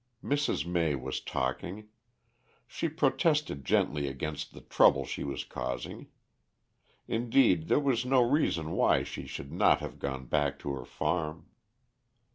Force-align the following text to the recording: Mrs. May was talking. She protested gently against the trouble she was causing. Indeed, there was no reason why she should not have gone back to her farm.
Mrs. 0.23 0.65
May 0.65 0.95
was 0.95 1.21
talking. 1.21 1.89
She 2.65 2.89
protested 2.89 3.63
gently 3.63 4.07
against 4.07 4.51
the 4.55 4.61
trouble 4.61 5.05
she 5.05 5.23
was 5.23 5.43
causing. 5.43 6.07
Indeed, 7.07 7.67
there 7.67 7.79
was 7.79 8.03
no 8.03 8.21
reason 8.23 8.71
why 8.71 9.03
she 9.03 9.27
should 9.27 9.51
not 9.53 9.79
have 9.81 9.99
gone 9.99 10.25
back 10.25 10.57
to 10.65 10.73
her 10.73 10.85
farm. 10.85 11.49